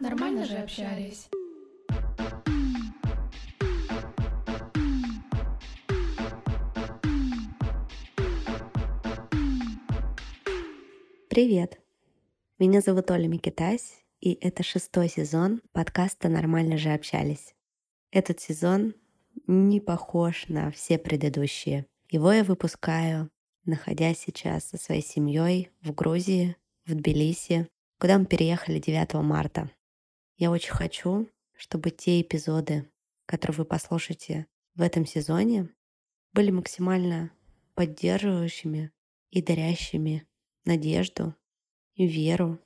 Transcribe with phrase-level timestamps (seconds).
[0.00, 1.28] Нормально же общались.
[11.28, 11.80] Привет!
[12.58, 17.54] Меня зовут Оля Микитась, и это шестой сезон подкаста «Нормально же общались».
[18.10, 18.94] Этот сезон
[19.46, 21.86] не похож на все предыдущие.
[22.10, 23.30] Его я выпускаю,
[23.64, 29.70] находясь сейчас со своей семьей в Грузии, в Тбилиси, куда мы переехали 9 марта.
[30.36, 32.90] Я очень хочу, чтобы те эпизоды,
[33.26, 35.68] которые вы послушаете в этом сезоне,
[36.32, 37.30] были максимально
[37.74, 38.90] поддерживающими
[39.30, 40.26] и дарящими
[40.64, 41.34] надежду
[41.94, 42.58] и веру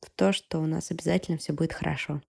[0.00, 2.22] в то, что у нас обязательно все будет хорошо.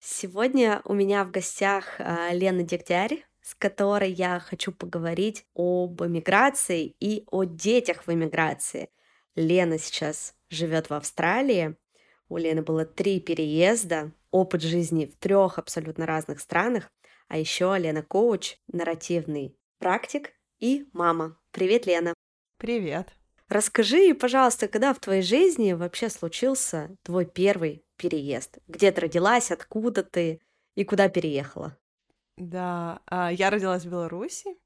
[0.00, 6.94] Сегодня у меня в гостях а, Лена Дегтярь, с которой я хочу поговорить об эмиграции
[7.00, 8.90] и о детях в эмиграции.
[9.36, 11.74] Лена сейчас живет в Австралии.
[12.28, 16.90] У Лены было три переезда, опыт жизни в трех абсолютно разных странах.
[17.28, 21.38] А еще Лена коуч, нарративный практик и мама.
[21.50, 22.12] Привет, Лена.
[22.58, 23.08] Привет.
[23.48, 28.58] Расскажи, пожалуйста, когда в твоей жизни вообще случился твой первый переезд?
[28.66, 30.42] Где ты родилась, откуда ты
[30.74, 31.78] и куда переехала?
[32.38, 34.56] Да, а, я родилась в Беларуси,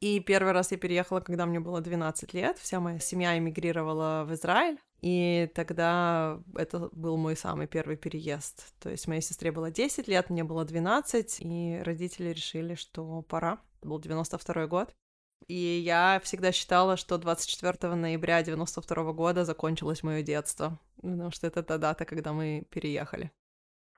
[0.00, 2.58] и первый раз я переехала, когда мне было 12 лет.
[2.58, 4.78] Вся моя семья эмигрировала в Израиль.
[5.00, 8.72] И тогда это был мой самый первый переезд.
[8.80, 13.60] То есть моей сестре было 10 лет, мне было 12, и родители решили, что пора.
[13.78, 14.94] Это был 92 год.
[15.46, 21.62] И я всегда считала, что 24 ноября 92 года закончилось мое детство, потому что это
[21.62, 23.30] та дата, когда мы переехали.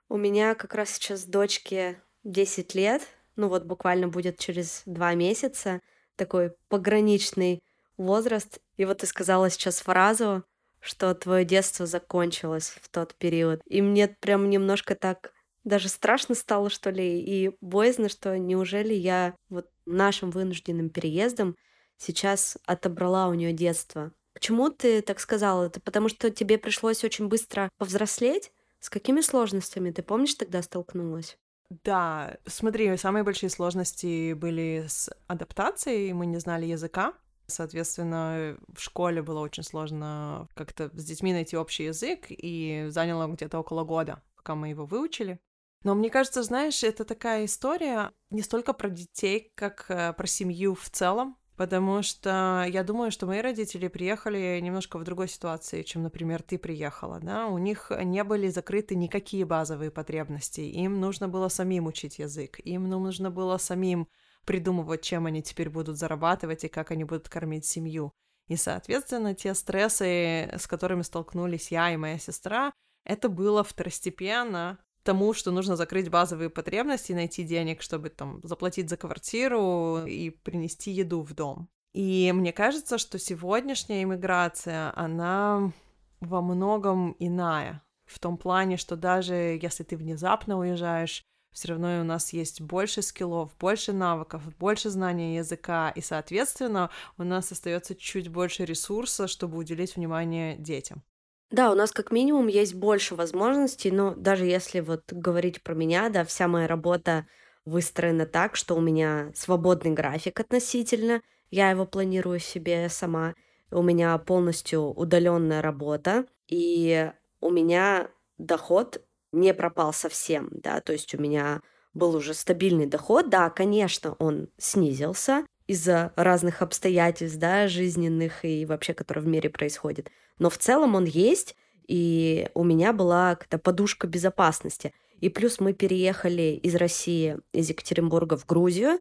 [0.09, 3.03] У меня как раз сейчас дочке 10 лет,
[3.37, 5.81] ну вот буквально будет через два месяца,
[6.17, 7.63] такой пограничный
[7.97, 8.61] возраст.
[8.77, 10.45] И вот ты сказала сейчас фразу,
[10.81, 13.61] что твое детство закончилось в тот период.
[13.67, 15.33] И мне прям немножко так
[15.65, 21.57] даже страшно стало, что ли, и боязно, что неужели я вот нашим вынужденным переездом
[21.99, 24.13] сейчас отобрала у нее детство.
[24.33, 25.67] Почему ты так сказала?
[25.67, 28.53] Это потому что тебе пришлось очень быстро повзрослеть?
[28.79, 31.37] С какими сложностями ты помнишь тогда столкнулась?
[31.71, 37.15] Да, смотри, самые большие сложности были с адаптацией, мы не знали языка,
[37.51, 43.59] Соответственно, в школе было очень сложно как-то с детьми найти общий язык, и заняло где-то
[43.59, 45.41] около года, пока мы его выучили.
[45.83, 50.75] Но мне кажется, знаешь, это такая история не столько про детей, как э, про семью
[50.75, 56.03] в целом, потому что я думаю, что мои родители приехали немножко в другой ситуации, чем,
[56.03, 61.49] например, ты приехала, да, у них не были закрыты никакие базовые потребности, им нужно было
[61.49, 64.09] самим учить язык, им нужно было самим
[64.47, 68.15] придумывать, чем они теперь будут зарабатывать и как они будут кормить семью.
[68.49, 72.73] И, соответственно, те стрессы, с которыми столкнулись я и моя сестра,
[73.05, 78.97] это было второстепенно тому, что нужно закрыть базовые потребности, найти денег, чтобы там заплатить за
[78.97, 81.69] квартиру и принести еду в дом.
[81.93, 85.73] И мне кажется, что сегодняшняя иммиграция, она
[86.21, 87.83] во многом иная.
[88.07, 93.03] В том плане, что даже если ты внезапно уезжаешь, все равно у нас есть больше
[93.03, 99.59] скиллов, больше навыков, больше знания языка, и, соответственно, у нас остается чуть больше ресурса, чтобы
[99.59, 101.03] уделить внимание детям.
[101.51, 106.09] Да, у нас как минимум есть больше возможностей, но даже если вот говорить про меня,
[106.09, 107.27] да, вся моя работа
[107.65, 113.35] выстроена так, что у меня свободный график относительно, я его планирую себе сама,
[113.73, 121.15] у меня полностью удаленная работа, и у меня доход не пропал совсем, да, то есть
[121.15, 121.63] у меня
[121.95, 128.93] был уже стабильный доход, да, конечно, он снизился, из-за разных обстоятельств, да, жизненных и вообще,
[128.93, 130.11] которые в мире происходят.
[130.41, 131.55] Но в целом он есть,
[131.87, 134.93] и у меня была какая-то подушка безопасности.
[135.21, 138.99] И плюс мы переехали из России, из Екатеринбурга в Грузию.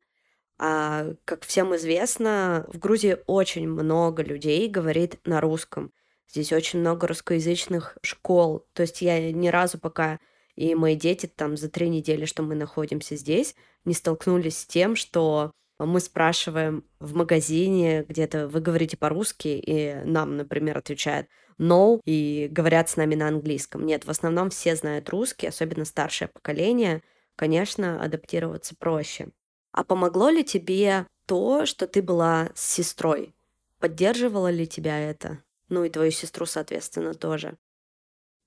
[0.60, 5.92] А, как всем известно, в Грузии очень много людей говорит на русском.
[6.30, 8.68] Здесь очень много русскоязычных школ.
[8.74, 10.20] То есть я ни разу пока
[10.56, 13.56] и мои дети там за три недели, что мы находимся здесь,
[13.86, 20.38] не столкнулись с тем, что мы спрашиваем в магазине где-то, вы говорите по-русски, и нам,
[20.38, 21.28] например, отвечают
[21.60, 23.86] no, и говорят с нами на английском.
[23.86, 27.02] Нет, в основном все знают русский, особенно старшее поколение.
[27.36, 29.30] Конечно, адаптироваться проще.
[29.72, 33.36] А помогло ли тебе то, что ты была с сестрой?
[33.80, 35.44] Поддерживала ли тебя это?
[35.70, 37.58] Ну и твою сестру, соответственно, тоже.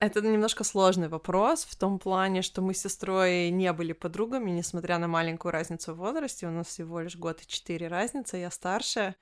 [0.05, 4.97] Это немножко сложный вопрос в том плане, что мы с сестрой не были подругами, несмотря
[4.97, 6.45] на маленькую разницу в возрасте.
[6.45, 9.15] У нас всего лишь год и четыре разницы, я старше.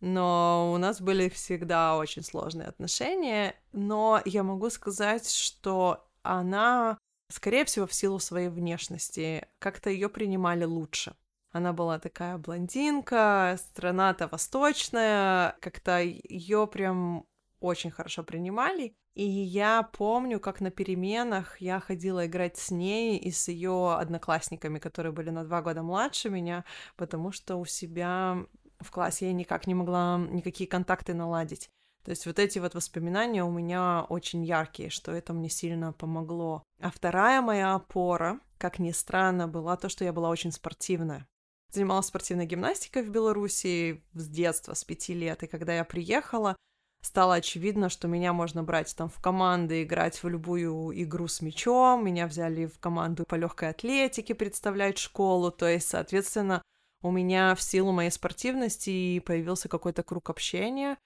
[0.00, 6.96] но у нас были всегда очень сложные отношения, но я могу сказать, что она,
[7.28, 11.14] скорее всего, в силу своей внешности, как-то ее принимали лучше.
[11.50, 17.26] Она была такая блондинка, страна-то восточная, как-то ее прям
[17.60, 18.96] очень хорошо принимали.
[19.14, 24.78] И я помню, как на переменах я ходила играть с ней и с ее одноклассниками,
[24.78, 26.64] которые были на два года младше меня,
[26.96, 28.46] потому что у себя
[28.80, 31.68] в классе я никак не могла никакие контакты наладить.
[32.04, 36.64] То есть вот эти вот воспоминания у меня очень яркие, что это мне сильно помогло.
[36.80, 41.28] А вторая моя опора, как ни странно, была то, что я была очень спортивная.
[41.70, 46.56] Занималась спортивной гимнастикой в Беларуси с детства, с пяти лет, и когда я приехала,
[47.02, 52.04] стало очевидно, что меня можно брать там в команды, играть в любую игру с мячом,
[52.04, 56.62] меня взяли в команду по легкой атлетике представлять школу, то есть, соответственно,
[57.02, 60.96] у меня в силу моей спортивности появился какой-то круг общения,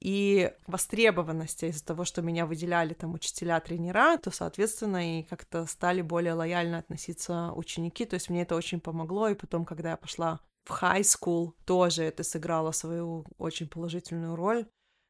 [0.00, 6.02] и востребованности из-за того, что меня выделяли там учителя, тренера, то, соответственно, и как-то стали
[6.02, 10.40] более лояльно относиться ученики, то есть мне это очень помогло, и потом, когда я пошла
[10.64, 14.66] в high school, тоже это сыграло свою очень положительную роль,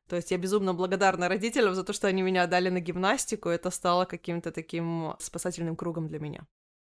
[0.09, 3.49] то есть я безумно благодарна родителям за то, что они меня отдали на гимнастику.
[3.49, 6.47] Это стало каким-то таким спасательным кругом для меня.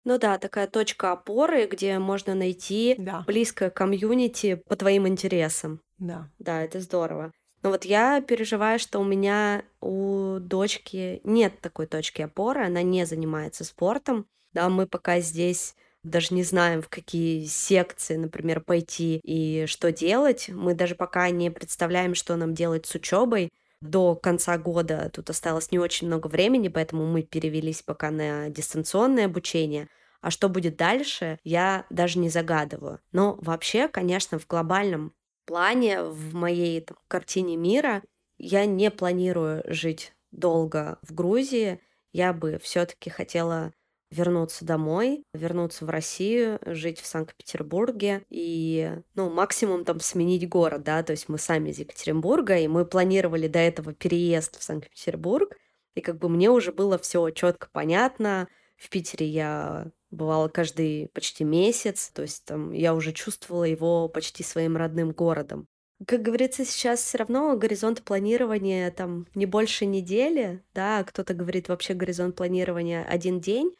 [0.06, 5.81] Ну да, такая точка опоры, где можно найти Да, близкое комьюнити по твоим интересам.
[5.98, 6.30] да.
[6.39, 7.31] Да, это здорово.
[7.62, 13.06] Но вот я переживаю, что у меня у дочки нет такой точки опоры, она не
[13.06, 14.25] занимается спортом.
[14.51, 20.50] Да, мы пока здесь даже не знаем, в какие секции, например, пойти и что делать.
[20.50, 23.50] Мы даже пока не представляем, что нам делать с учебой.
[23.81, 29.25] До конца года тут осталось не очень много времени, поэтому мы перевелись пока на дистанционное
[29.25, 29.88] обучение.
[30.21, 33.00] А что будет дальше, я даже не загадываю.
[33.11, 35.13] Но вообще, конечно, в глобальном
[35.45, 38.03] плане, в моей там, картине мира,
[38.38, 41.81] я не планирую жить долго в Грузии.
[42.13, 43.73] Я бы все-таки хотела
[44.13, 51.04] вернуться домой, вернуться в Россию, жить в Санкт-Петербурге и, ну, максимум там сменить город, да,
[51.04, 55.57] то есть мы сами из Екатеринбурга, и мы планировали до этого переезд в Санкт-Петербург,
[55.95, 58.48] и как бы мне уже было все четко понятно.
[58.77, 64.44] В Питере я бывала каждый почти месяц, то есть там я уже чувствовала его почти
[64.44, 65.68] своим родным городом.
[66.06, 71.94] Как говорится, сейчас все равно горизонт планирования там не больше недели, да, кто-то говорит вообще
[71.94, 73.74] горизонт планирования один день,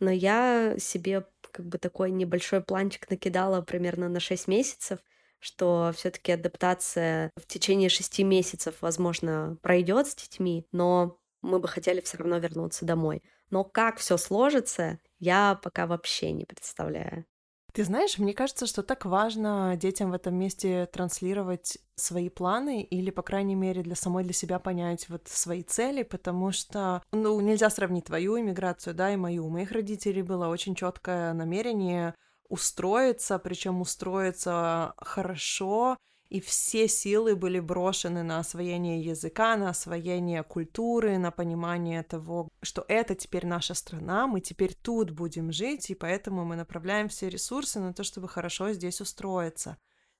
[0.00, 5.00] но я себе как бы такой небольшой планчик накидала примерно на 6 месяцев,
[5.38, 12.00] что все-таки адаптация в течение шести месяцев, возможно, пройдет с детьми, но мы бы хотели
[12.00, 13.22] все равно вернуться домой.
[13.50, 17.24] Но как все сложится, я пока вообще не представляю.
[17.72, 23.10] Ты знаешь, мне кажется, что так важно детям в этом месте транслировать свои планы или,
[23.10, 27.70] по крайней мере, для самой для себя понять вот свои цели, потому что, ну, нельзя
[27.70, 29.46] сравнить твою иммиграцию, да, и мою.
[29.46, 32.14] У моих родителей было очень четкое намерение
[32.48, 35.96] устроиться, причем устроиться хорошо,
[36.30, 42.84] и все силы были брошены на освоение языка, на освоение культуры, на понимание того, что
[42.86, 47.80] это теперь наша страна, мы теперь тут будем жить, и поэтому мы направляем все ресурсы
[47.80, 49.76] на то, чтобы хорошо здесь устроиться.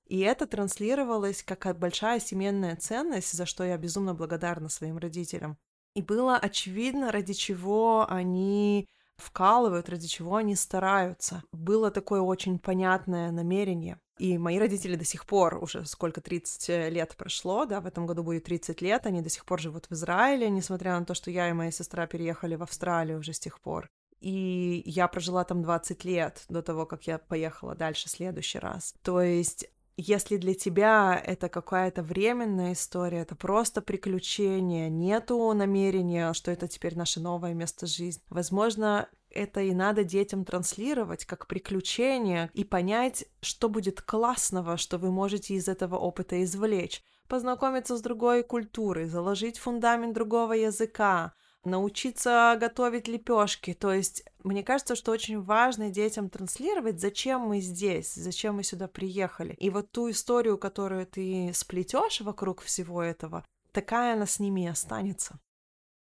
[0.06, 5.58] И это транслировалось как большая семейная ценность, за что я безумно благодарна своим родителям.
[5.94, 11.44] И было очевидно, ради чего они вкалывают, ради чего они стараются.
[11.52, 14.00] Было такое очень понятное намерение.
[14.20, 18.22] И мои родители до сих пор, уже сколько, 30 лет прошло, да, в этом году
[18.22, 21.48] будет 30 лет, они до сих пор живут в Израиле, несмотря на то, что я
[21.48, 23.88] и моя сестра переехали в Австралию уже с тех пор.
[24.20, 28.92] И я прожила там 20 лет до того, как я поехала дальше в следующий раз.
[29.02, 36.50] То есть если для тебя это какая-то временная история, это просто приключение, нету намерения, что
[36.50, 42.64] это теперь наше новое место жизни, возможно, это и надо детям транслировать как приключение и
[42.64, 49.06] понять, что будет классного, что вы можете из этого опыта извлечь, познакомиться с другой культурой,
[49.06, 51.34] заложить фундамент другого языка,
[51.64, 53.74] научиться готовить лепешки.
[53.74, 58.88] То есть, мне кажется, что очень важно детям транслировать, зачем мы здесь, зачем мы сюда
[58.88, 59.54] приехали.
[59.54, 64.68] И вот ту историю, которую ты сплетешь вокруг всего этого, такая она с ними и
[64.68, 65.38] останется.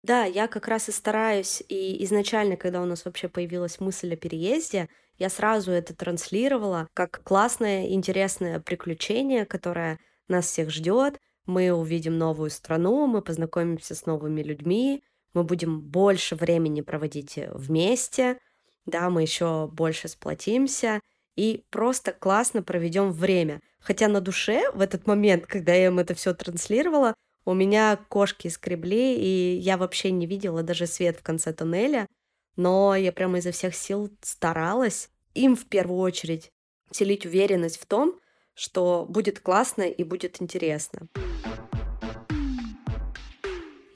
[0.04, 4.16] Да, я как раз и стараюсь, и изначально, когда у нас вообще появилась мысль о
[4.16, 11.18] переезде, я сразу это транслировала как классное, интересное приключение, которое нас всех ждет.
[11.46, 18.38] Мы увидим новую страну, мы познакомимся с новыми людьми, мы будем больше времени проводить вместе,
[18.84, 21.00] да, мы еще больше сплотимся.
[21.36, 23.60] и просто классно проведем время.
[23.80, 28.48] Хотя на душе в этот момент, когда я им это все транслировала, у меня кошки
[28.48, 32.08] скребли, и я вообще не видела даже свет в конце туннеля,
[32.56, 36.50] но я прямо изо всех сил старалась им в первую очередь
[36.90, 38.18] вселить уверенность в том,
[38.54, 41.08] что будет классно и будет интересно.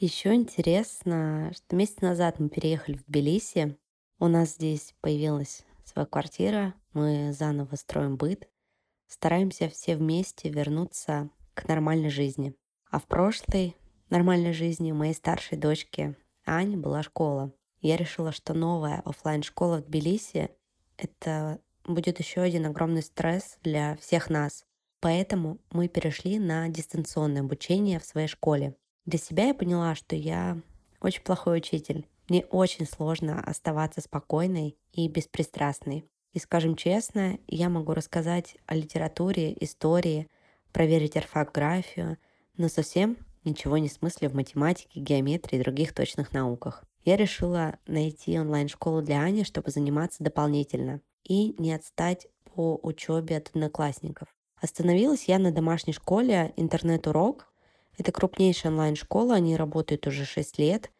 [0.01, 3.77] Еще интересно, что месяц назад мы переехали в Тбилиси.
[4.21, 8.49] У нас здесь появилась своя квартира, мы заново строим быт,
[9.07, 12.55] стараемся все вместе вернуться к нормальной жизни.
[12.91, 13.77] А в прошлой
[14.09, 17.53] нормальной жизни моей старшей дочки Ани была школа.
[17.81, 20.51] Я решила, что новая офлайн школа в Тбилиси—
[20.97, 24.65] это будет еще один огромный стресс для всех нас.
[25.01, 28.75] Поэтому мы перешли на дистанционное обучение в своей школе.
[29.05, 30.61] Для себя я поняла, что я
[31.01, 32.07] очень плохой учитель.
[32.29, 36.05] Мне очень сложно оставаться спокойной и беспристрастной.
[36.33, 40.29] И скажем честно, я могу рассказать о литературе, истории,
[40.73, 42.19] проверить орфографию,
[42.59, 46.85] но совсем ничего не смысле в математике, геометрии и других точных науках.
[47.05, 53.49] Я решила найти онлайн-школу для Ани, чтобы заниматься дополнительно и не отстать по учебе от
[53.49, 54.29] одноклассников.
[54.61, 57.47] Остановилась я на домашней школе «Интернет-урок».
[57.97, 60.91] Это крупнейшая онлайн-школа, они работают уже 6 лет.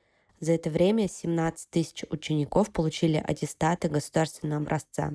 [0.41, 5.13] За это время 17 тысяч учеников получили аттестаты государственного образца,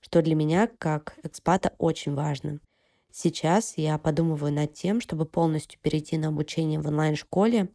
[0.00, 2.60] что для меня, как экспата, очень важно.
[3.18, 7.70] Сейчас я подумываю над тем, чтобы полностью перейти на обучение в онлайн-школе,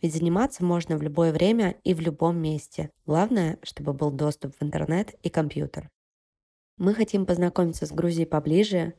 [0.00, 2.88] ведь заниматься можно в любое время и в любом месте.
[3.04, 5.90] Главное, чтобы был доступ в интернет и компьютер.
[6.78, 8.94] Мы хотим познакомиться с Грузией поближе,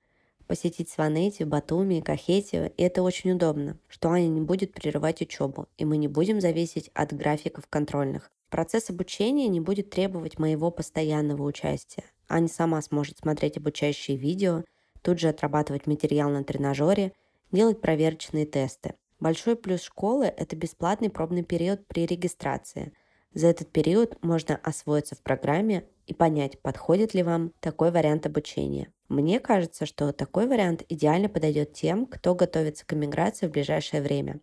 [0.45, 5.85] посетить Сванетию, Батуми, Кахетию, и это очень удобно, что Аня не будет прерывать учебу, и
[5.85, 8.29] мы не будем зависеть от графиков контрольных.
[8.51, 12.03] Процесс обучения не будет требовать моего постоянного участия.
[12.29, 14.63] Аня сама сможет смотреть обучающие видео,
[15.01, 17.13] тут же отрабатывать материал на тренажере,
[17.51, 18.95] делать проверочные тесты.
[19.19, 22.93] Большой плюс школы– это бесплатный пробный период при регистрации.
[23.33, 28.91] За этот период можно освоиться в программе и понять, подходит ли вам такой вариант обучения.
[29.09, 34.39] Мне кажется, что такой вариант идеально подойдет тем, кто готовится к эмиграции в ближайшее время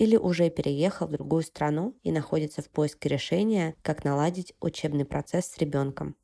[0.00, 5.44] или уже переехал в другую страну и находится в поиске решения, как наладить учебный процесс
[5.44, 6.16] с ребенком.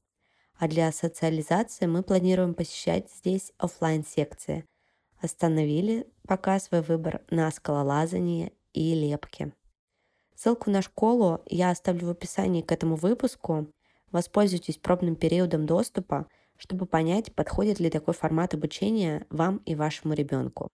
[0.58, 4.64] А для социализации мы планируем посещать здесь офлайн секции
[5.20, 9.52] Остановили пока свой выбор на скалолазании и лепке.
[10.34, 13.68] Ссылку на школу я оставлю в описании к этому выпуску.
[14.12, 16.26] Воспользуйтесь пробным периодом доступа,
[16.58, 20.68] чтобы понять, подходит ли такой формат обучения вам и вашему ребенку.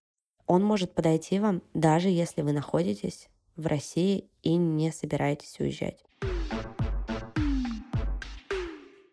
[0.46, 6.04] Он может подойти вам, даже если вы находитесь в России и не собираетесь уезжать.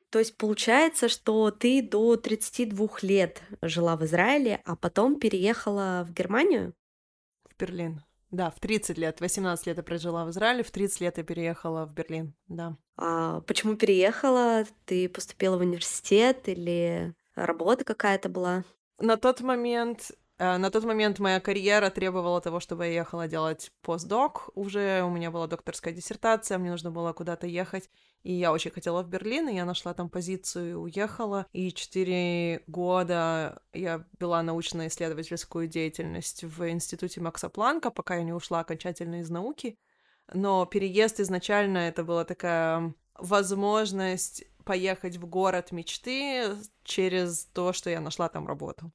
[0.10, 6.14] То есть получается, что ты до 32 лет жила в Израиле, а потом переехала в
[6.14, 6.74] Германию?
[7.46, 8.02] В Берлин.
[8.32, 9.22] Да, в 30 лет.
[9.22, 12.78] 18 лет я прожила в Израиле, в 30 лет я переехала в Берлин, да.
[12.98, 14.66] А почему переехала?
[14.86, 18.64] Ты поступила в университет или работа какая-то была?
[19.00, 23.72] На тот момент Э, на тот момент моя карьера требовала того, чтобы я ехала делать
[23.82, 24.50] постдок.
[24.56, 27.90] Уже у меня была докторская диссертация, мне нужно было куда-то ехать.
[28.24, 31.46] И я очень хотела в Берлин, и я нашла там позицию уехала.
[31.54, 38.60] И четыре года я вела научно-исследовательскую деятельность в институте Макса Планка, пока я не ушла
[38.60, 39.78] окончательно из науки.
[40.34, 46.44] Но переезд изначально это была такая возможность поехать в город мечты
[46.84, 48.92] через то, что я нашла там работу.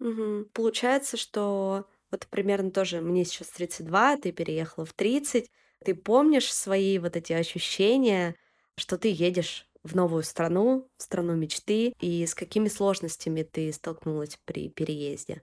[0.00, 0.46] Угу.
[0.52, 5.50] Получается, что вот примерно тоже мне сейчас 32, ты переехала в 30.
[5.84, 8.36] Ты помнишь свои вот эти ощущения,
[8.76, 14.38] что ты едешь в новую страну, в страну мечты, и с какими сложностями ты столкнулась
[14.44, 15.42] при переезде?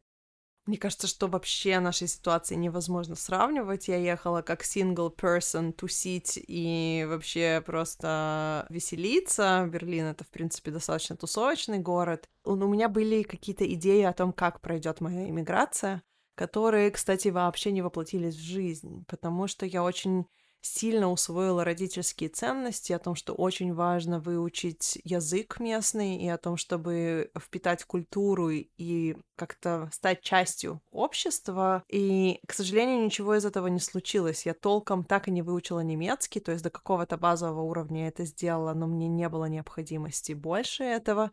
[0.68, 3.88] Мне кажется, что вообще нашей ситуации невозможно сравнивать.
[3.88, 9.68] Я ехала как single person тусить и вообще просто веселиться.
[9.72, 12.30] Берлин— это, в принципе, достаточно тусовочный город.
[12.46, 16.04] У меня были какие-то идеи о том, как пройдет моя иммиграция,
[16.36, 20.28] которые, кстати, вообще не воплотились в жизнь, потому что я очень
[20.62, 26.58] сильно усвоила родительские ценности о том, что очень важно выучить язык местный и о том,
[26.58, 31.84] чтобы впитать культуру и как-то стать частью общества.
[31.90, 34.46] И, к сожалению, ничего из этого не случилось.
[34.46, 38.26] Я толком так и не выучила немецкий, то есть до какого-то базового уровня я это
[38.26, 41.32] сделала, но мне не было необходимости больше этого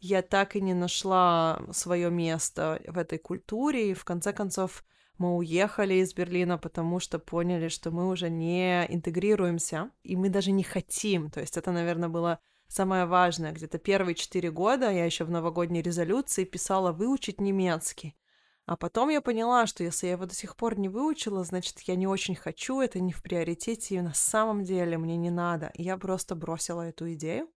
[0.00, 4.82] я так и не нашла свое место в этой культуре, и в конце концов
[5.20, 10.50] мы уехали из Берлина, потому что поняли, что мы уже не интегрируемся, и мы даже
[10.50, 11.30] не хотим.
[11.30, 15.82] То есть это, наверное, было самое важное, где-то первые четыре года я еще в новогодней
[15.82, 18.16] резолюции писала выучить немецкий.
[18.64, 21.96] А потом я поняла, что если я его до сих пор не выучила, значит, я
[21.96, 25.70] не очень хочу, это не в приоритете, и на самом деле мне не надо.
[25.74, 27.50] Я просто бросила эту идею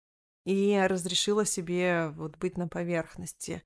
[0.46, 3.62] и разрешила себе вот быть на поверхности.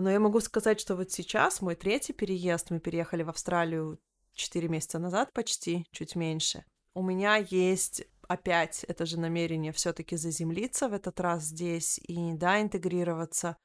[0.00, 4.00] Но я могу сказать, что вот сейчас мой третий переезд, мы переехали в Австралию
[4.32, 6.64] четыре месяца назад почти, чуть меньше.
[6.94, 12.62] У меня есть опять это же намерение все-таки заземлиться в этот раз здесь и, да,
[12.62, 13.58] интегрироваться,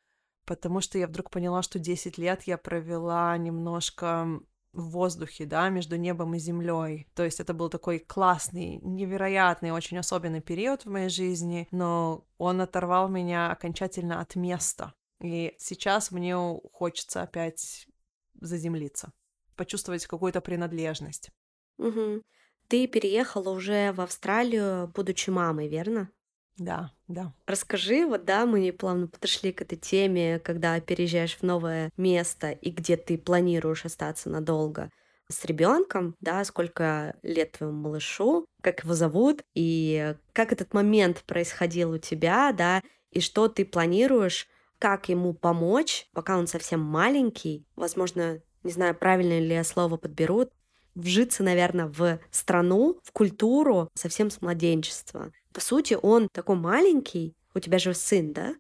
[0.46, 4.28] потому что я вдруг поняла, что 10 лет я провела немножко
[4.74, 7.08] в воздухе, да, между небом и землей.
[7.16, 12.60] То есть это был такой классный, невероятный, очень особенный период в моей жизни, но он
[12.60, 14.94] оторвал меня окончательно от места.
[15.22, 16.36] И сейчас мне
[16.72, 17.88] хочется опять
[18.34, 19.14] заземлиться,
[19.56, 21.32] почувствовать какую-то принадлежность.
[21.78, 22.22] Угу.
[22.68, 26.10] Ты переехала уже в Австралию, будучи мамой, верно?
[26.58, 27.34] Да, да.
[27.46, 32.72] Расскажи, вот да, мы плавно подошли к этой теме, когда переезжаешь в новое место и
[32.72, 34.90] где ты планируешь остаться надолго
[35.30, 41.92] с ребенком, да, сколько лет твоему малышу, как его зовут, и как этот момент происходил
[41.92, 42.82] у тебя, да,
[43.12, 44.48] и что ты планируешь,
[44.80, 50.50] как ему помочь, пока он совсем маленький, возможно, не знаю, правильно ли я слово подберу,
[50.96, 55.32] вжиться, наверное, в страну, в культуру совсем с младенчества.
[55.54, 58.56] По сути, он такой маленький, у тебя же сын, да?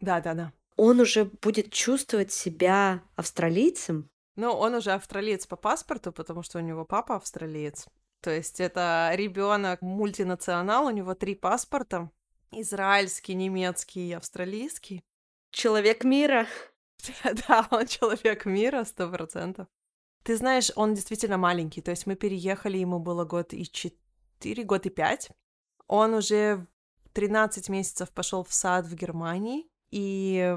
[0.00, 0.52] Да, да, да.
[0.76, 4.10] Он уже будет чувствовать себя австралийцем.
[4.36, 7.86] Ну, он уже австралиец по паспорту, потому что у него папа австралиец.
[8.20, 12.10] То есть это ребенок мультинационал, у него три паспорта.
[12.50, 15.04] Израильский, немецкий и австралийский.
[15.54, 16.46] Человек мира.
[17.48, 19.66] Да, он человек мира, сто процентов.
[20.22, 24.86] Ты знаешь, он действительно маленький, то есть мы переехали, ему было год и четыре, год
[24.86, 25.30] и пять.
[25.86, 26.66] Он уже
[27.12, 30.56] 13 месяцев пошел в сад в Германии, и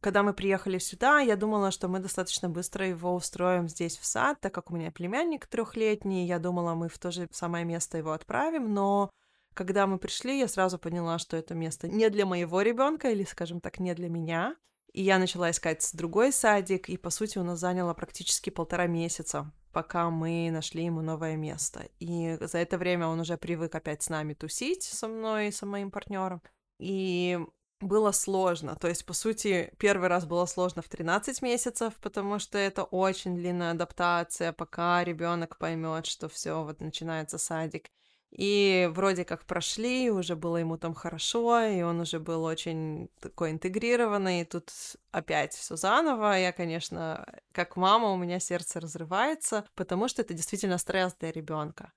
[0.00, 4.38] когда мы приехали сюда, я думала, что мы достаточно быстро его устроим здесь в сад,
[4.40, 8.12] так как у меня племянник трехлетний, я думала, мы в то же самое место его
[8.12, 9.10] отправим, но
[9.54, 13.60] когда мы пришли, я сразу поняла, что это место не для моего ребенка или, скажем
[13.60, 14.56] так, не для меня.
[14.92, 19.52] И я начала искать другой садик, и, по сути, у нас заняло практически полтора месяца,
[19.72, 21.88] пока мы нашли ему новое место.
[21.98, 25.66] И за это время он уже привык опять с нами тусить, со мной и со
[25.66, 26.42] моим партнером.
[26.78, 27.38] И
[27.80, 28.76] было сложно.
[28.76, 33.36] То есть, по сути, первый раз было сложно в 13 месяцев, потому что это очень
[33.36, 37.88] длинная адаптация, пока ребенок поймет, что все, вот начинается садик.
[38.30, 43.50] И вроде как прошли, уже было ему там хорошо, и он уже был очень такой
[43.50, 44.42] интегрированный.
[44.42, 44.70] И тут
[45.10, 46.38] опять все заново.
[46.38, 51.92] Я, конечно, как мама, у меня сердце разрывается, потому что это действительно стресс для ребенка.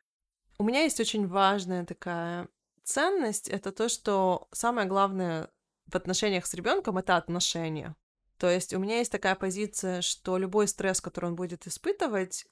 [0.58, 2.48] У меня есть очень важная такая
[2.84, 5.50] ценность, это то, что самое главное
[5.88, 7.96] в отношениях с ребенком это отношения.
[8.38, 12.48] То есть у меня есть такая позиция, что любой стресс, который он будет испытывать,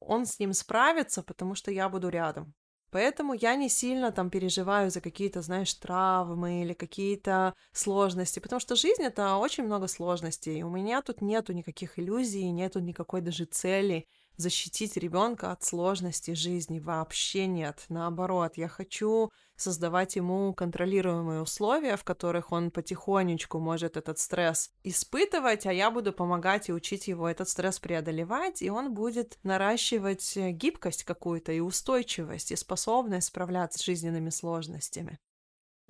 [0.00, 2.54] он с ним справится, потому что я буду рядом.
[2.90, 8.74] Поэтому я не сильно там переживаю за какие-то, знаешь, травмы или какие-то сложности, потому что
[8.76, 10.62] жизнь— это очень много сложностей.
[10.62, 16.78] У меня тут нету никаких иллюзий, нету никакой даже цели защитить ребенка от сложностей жизни.
[16.78, 17.84] Вообще нет.
[17.88, 25.66] Наоборот, я хочу создавать ему контролируемые условия, в которых он потихонечку может этот стресс испытывать,
[25.66, 30.50] а я буду помогать и учить его этот стресс преодолевать, и он будет наращивать э,
[30.52, 35.18] гибкость какую-то и устойчивость, и способность справляться с жизненными сложностями.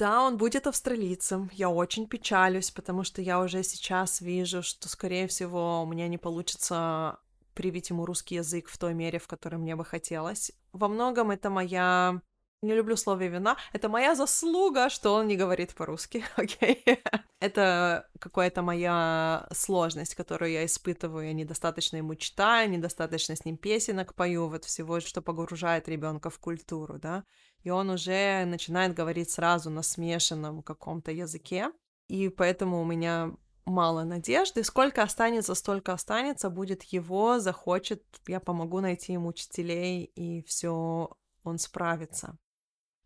[0.01, 1.51] Да, он будет австралийцем.
[1.53, 6.17] Я очень печалюсь, потому что я уже сейчас вижу, что, скорее всего, у меня не
[6.17, 7.19] получится
[7.61, 10.51] привить ему русский язык в той мере, в которой мне бы хотелось.
[10.73, 12.23] Во многом это моя
[12.63, 13.59] не люблю слово вина.
[13.75, 16.83] Это моя заслуга, что он не говорит по-русски, окей?
[16.87, 16.99] Okay?
[17.39, 21.27] Это какая-то моя сложность, которую я испытываю.
[21.27, 26.39] Я недостаточно ему читаю, недостаточно с ним песенок пою, вот всего, что погружает ребенка в
[26.39, 27.25] культуру, да?
[27.63, 31.71] И он уже начинает говорить сразу на смешанном каком-то языке.
[32.09, 33.33] И поэтому у меня
[33.65, 34.65] мало надежды.
[34.65, 36.51] Сколько останется, столько останется.
[36.51, 41.11] Будет его, захочет, я помогу найти ему учителей, и все
[41.45, 42.39] он справится.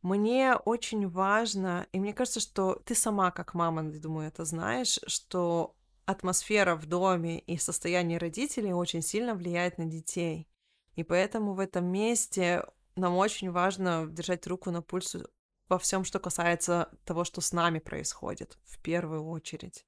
[0.03, 5.75] Мне очень важно, и мне кажется, что ты сама, как мама, думаю, это знаешь, что
[6.05, 10.47] атмосфера в доме и состояние родителей очень сильно влияет на детей.
[10.95, 12.65] И поэтому в этом месте
[12.97, 15.25] нам очень важно держать руку на пульсе
[15.69, 19.87] во всем, что касается того, что с нами происходит, в первую очередь.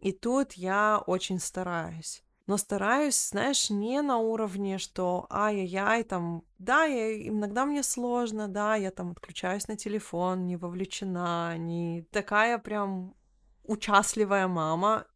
[0.00, 2.22] И тут я очень стараюсь.
[2.46, 8.74] но стараюсь, знаешь, не на уровне, что ай-яй-яй, там, да, я, иногда мне сложно, да,
[8.74, 13.14] я там отключаюсь на телефон, не вовлечена, не такая прям
[13.62, 15.06] участливая мама,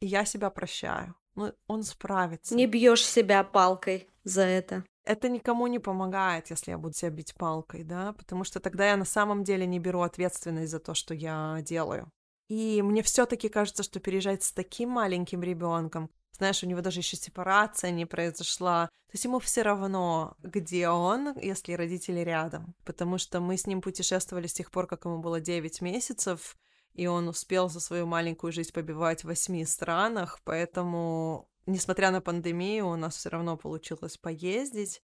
[0.00, 1.14] и я себя прощаю.
[1.34, 2.54] Ну, он справится.
[2.54, 4.82] Не бьешь себя палкой за это.
[5.04, 8.96] Это никому не помогает, если я буду себя бить палкой, да, потому что тогда я
[8.96, 12.10] на самом деле не беру ответственность за то, что я делаю.
[12.48, 17.16] И мне все-таки кажется, что переезжать с таким маленьким ребенком, знаешь, у него даже еще
[17.16, 18.86] сепарация не произошла.
[18.86, 22.74] То есть ему все равно, где он, если родители рядом.
[22.84, 26.56] Потому что мы с ним путешествовали с тех пор, как ему было 9 месяцев,
[26.94, 32.88] и он успел за свою маленькую жизнь побивать в восьми странах, поэтому, несмотря на пандемию,
[32.88, 35.02] у нас все равно получилось поездить.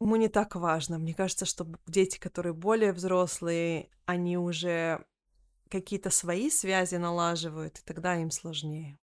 [0.00, 0.98] Ему не так важно.
[0.98, 5.04] Мне кажется, что дети, которые более взрослые, они уже
[5.72, 8.98] какие-то свои связи налаживают, и тогда им сложнее.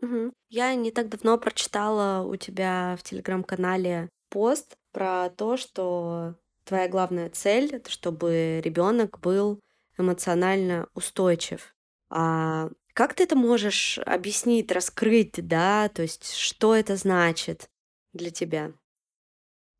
[0.00, 0.32] Угу.
[0.48, 7.28] Я не так давно прочитала у тебя в телеграм-канале пост про то, что твоя главная
[7.30, 9.60] цель это чтобы ребенок был
[9.98, 11.74] эмоционально устойчив.
[12.08, 15.88] А как ты это можешь объяснить, раскрыть, да?
[15.88, 17.68] То есть, что это значит
[18.12, 18.72] для тебя?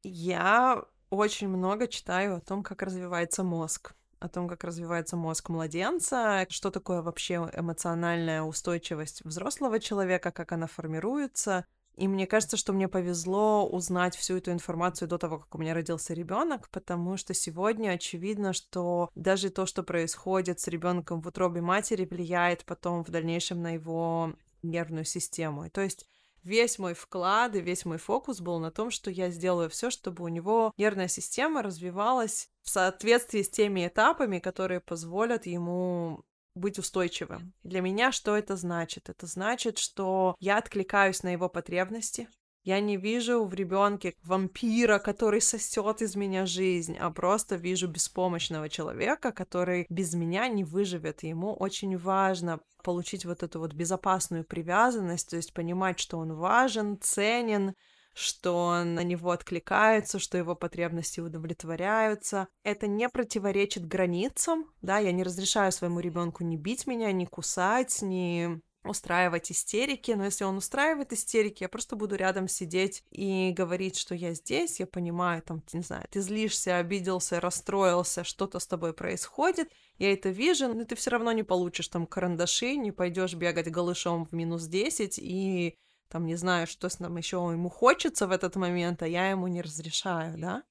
[0.03, 6.47] Я очень много читаю о том, как развивается мозг о том, как развивается мозг младенца,
[6.49, 11.67] что такое вообще эмоциональная устойчивость взрослого человека, как она формируется.
[11.97, 15.75] И мне кажется, что мне повезло узнать всю эту информацию до того, как у меня
[15.75, 21.61] родился ребенок, потому что сегодня очевидно, что даже то, что происходит с ребенком в утробе
[21.61, 24.33] матери, влияет потом в дальнейшем на его
[24.63, 25.69] нервную систему.
[25.71, 26.07] То есть
[26.43, 30.25] весь мой вклад и весь мой фокус был на том, что я сделаю все, чтобы
[30.25, 36.25] у него нервная система развивалась в соответствии с теми этапами, которые позволят ему
[36.55, 37.55] быть устойчивым.
[37.63, 39.09] Для меня что это значит?
[39.09, 42.29] Это значит, что я откликаюсь на его потребности,
[42.65, 48.69] я не вижу в ребенке вампира, который сосет из меня жизнь, а просто вижу беспомощного
[48.69, 51.23] человека, который без меня не выживет.
[51.23, 56.99] ему очень важно получить вот эту вот безопасную привязанность, то есть понимать, что он важен,
[57.01, 57.75] ценен,
[58.15, 62.49] что на него откликаются, что его потребности удовлетворяются.
[62.63, 68.03] Это не противоречит границам, да, я не разрешаю своему ребенку не бить меня, не кусать,
[68.03, 73.97] не устраивать истерики, но если он устраивает истерики, я просто буду рядом сидеть и говорить,
[73.97, 78.93] что я здесь, я понимаю, там, не знаю, ты злишься, обиделся, расстроился, что-то с тобой
[78.93, 83.71] происходит, я это вижу, но ты все равно не получишь там карандаши, не пойдешь бегать
[83.71, 88.33] голышом в минус 10 и там не знаю, что с нам еще ему хочется в
[88.33, 90.63] этот момент, а я ему не разрешаю, да?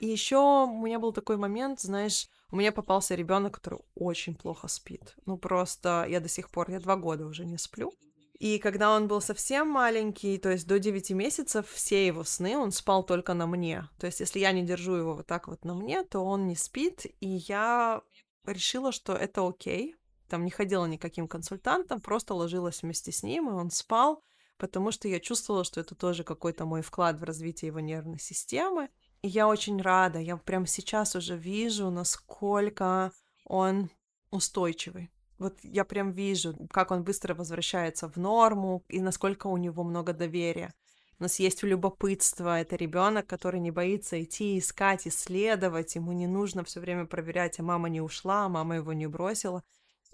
[0.00, 4.66] И еще у меня был такой момент, знаешь, у меня попался ребенок, который очень плохо
[4.66, 5.14] спит.
[5.26, 7.92] Ну просто я до сих пор, я два года уже не сплю.
[8.38, 12.72] И когда он был совсем маленький, то есть до 9 месяцев, все его сны он
[12.72, 13.90] спал только на мне.
[13.98, 16.56] То есть если я не держу его вот так вот на мне, то он не
[16.56, 17.04] спит.
[17.20, 18.00] И я
[18.46, 19.96] решила, что это окей.
[20.30, 24.22] Там не ходила никаким консультантом, просто ложилась вместе с ним, и он спал,
[24.56, 28.88] потому что я чувствовала, что это тоже какой-то мой вклад в развитие его нервной системы.
[29.22, 33.12] Я очень рада, я прямо сейчас уже вижу, насколько
[33.44, 33.90] он
[34.30, 35.10] устойчивый.
[35.38, 40.12] Вот я прям вижу, как он быстро возвращается в норму и насколько у него много
[40.12, 40.72] доверия.
[41.18, 46.64] У нас есть любопытство, это ребенок, который не боится идти, искать, исследовать, ему не нужно
[46.64, 49.62] все время проверять, а мама не ушла, а мама его не бросила.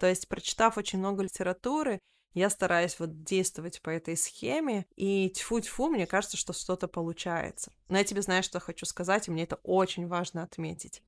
[0.01, 2.01] То есть, прочитав очень много литературы,
[2.37, 7.73] я стараюсь вот действовать по этой схеме, и тьфу-тьфу, мне кажется, что что-то получается.
[7.89, 11.03] Но я тебе знаю, что хочу сказать, и мне это очень важно отметить.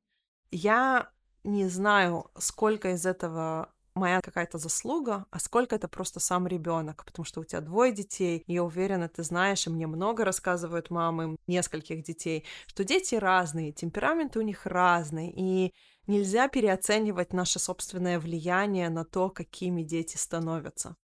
[0.50, 1.10] Я
[1.44, 7.26] не знаю, сколько из этого моя какая-то заслуга, а сколько это просто сам ребенок, потому
[7.26, 11.36] что у тебя двое детей, и я уверена, ты знаешь, и мне много рассказывают мамы
[11.46, 15.74] нескольких детей, что дети разные, темпераменты у них разные, и
[16.06, 20.96] нельзя переоценивать наше собственное влияние на то, какими дети становятся.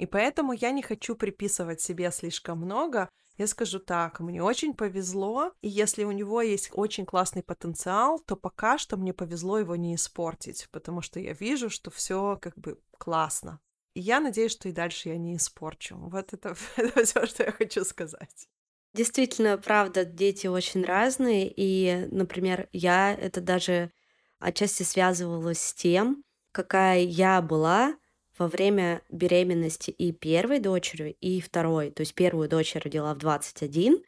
[0.00, 3.10] И поэтому я не хочу приписывать себе слишком много.
[3.36, 8.34] Я скажу так, мне очень повезло, и если у него есть очень классный потенциал, то
[8.34, 12.80] пока что мне повезло его не испортить, потому что я вижу, что все как бы
[12.96, 13.60] классно.
[13.92, 15.98] И я надеюсь, что и дальше я не испорчу.
[15.98, 18.48] Вот это, это все, что я хочу сказать.
[18.94, 23.92] Действительно, правда, дети очень разные, и, например, я это даже
[24.38, 27.96] отчасти связывалась с тем, какая я была
[28.40, 31.90] во время беременности и первой дочери, и второй.
[31.90, 34.02] То есть первую дочь родила в 21.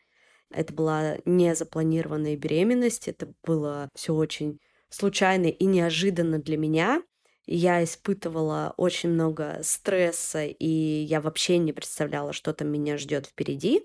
[0.51, 7.03] Это была незапланированная беременность, это было все очень случайно и неожиданно для меня.
[7.47, 13.83] я испытывала очень много стресса, и я вообще не представляла, что там меня ждет впереди.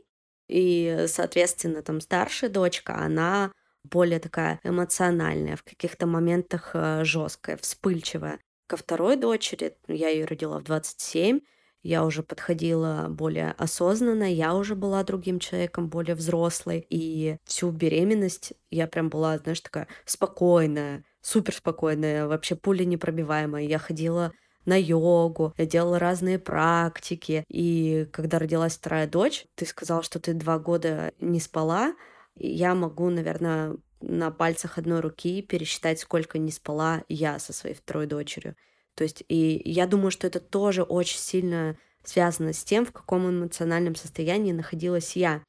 [0.47, 3.51] И, соответственно, там старшая дочка, она
[3.83, 8.39] более такая эмоциональная, в каких-то моментах э, жесткая, вспыльчивая.
[8.67, 11.39] Ко второй дочери, ну, я ее родила в 27,
[11.83, 18.53] я уже подходила более осознанно, я уже была другим человеком, более взрослой, и всю беременность
[18.69, 23.63] я прям была, знаешь, такая спокойная, супер спокойная, вообще пуля непробиваемая.
[23.63, 24.33] Я ходила
[24.65, 27.45] на йогу, я делала разные практики.
[27.47, 31.95] И когда родилась вторая дочь, ты сказал, что ты два года не спала.
[32.35, 38.07] Я могу, наверное, на пальцах одной руки пересчитать, сколько не спала я со своей второй
[38.07, 38.55] дочерью.
[38.95, 43.29] То есть, и я думаю, что это тоже очень сильно связано с тем, в каком
[43.29, 45.43] эмоциональном состоянии находилась я.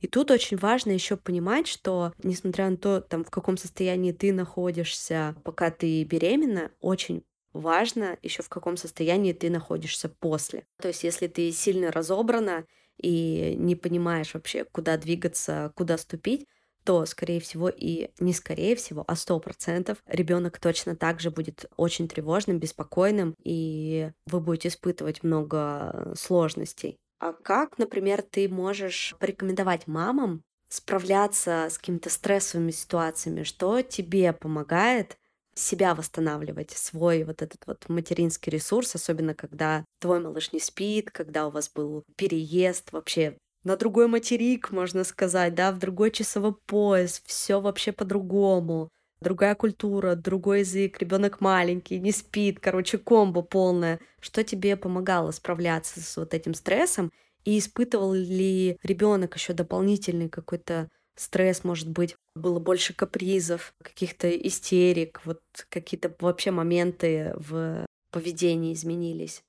[0.00, 4.32] И тут очень важно еще понимать, что несмотря на то, там, в каком состоянии ты
[4.32, 10.66] находишься, пока ты беременна, очень важно еще в каком состоянии ты находишься после.
[10.80, 12.66] То есть если ты сильно разобрана
[12.98, 16.46] и не понимаешь вообще, куда двигаться, куда ступить,
[16.84, 21.66] то, скорее всего, и не скорее всего, а сто процентов ребенок точно так же будет
[21.76, 26.98] очень тревожным, беспокойным, и вы будете испытывать много сложностей.
[27.18, 33.44] А как, например, ты можешь порекомендовать мамам справляться с какими-то стрессовыми ситуациями?
[33.44, 35.16] Что тебе помогает
[35.54, 41.46] себя восстанавливать, свой вот этот вот материнский ресурс, особенно когда твой малыш не спит, когда
[41.46, 47.22] у вас был переезд, вообще на другой материк, можно сказать, да, в другой часовой пояс,
[47.24, 48.90] все вообще по-другому
[49.24, 53.98] другая культура, другой язык, ребенок маленький, не спит, короче, комбо полное.
[54.20, 57.10] Что тебе помогало справляться с вот этим стрессом?
[57.44, 65.20] И испытывал ли ребенок еще дополнительный какой-то стресс, может быть, было больше капризов, каких-то истерик,
[65.24, 69.42] вот какие-то вообще моменты в поведении изменились?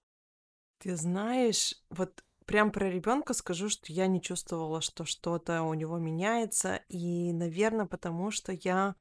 [0.81, 5.97] Ты знаешь, вот прям про ребенка скажу, что я не чувствовала, что что-то у него
[5.97, 8.95] меняется, и, наверное, потому что я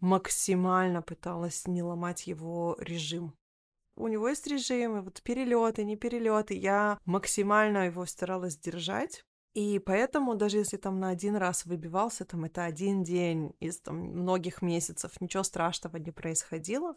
[0.00, 3.34] максимально пыталась не ломать его режим.
[3.96, 6.54] У него есть режимы, вот перелеты, не перелеты.
[6.54, 9.24] Я максимально его старалась держать.
[9.52, 13.96] И поэтому, даже если там на один раз выбивался, там это один день из там,
[13.96, 16.94] многих месяцев, ничего страшного не происходило.